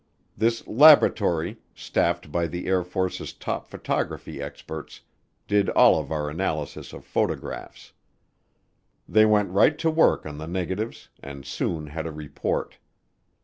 This 0.35 0.65
laboratory, 0.65 1.59
staffed 1.75 2.31
by 2.31 2.47
the 2.47 2.65
Air 2.65 2.83
Force's 2.83 3.33
top 3.33 3.67
photography 3.67 4.41
experts, 4.41 5.01
did 5.47 5.69
all 5.69 5.99
of 5.99 6.11
our 6.11 6.27
analysis 6.27 6.91
of 6.91 7.05
photographs. 7.05 7.93
They 9.07 9.27
went 9.27 9.51
right 9.51 9.77
to 9.77 9.91
work 9.91 10.25
on 10.25 10.39
the 10.39 10.47
negatives 10.47 11.09
and 11.21 11.45
soon 11.45 11.85
had 11.85 12.07
a 12.07 12.11
report. 12.11 12.79